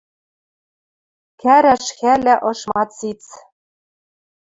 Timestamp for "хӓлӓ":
1.97-2.35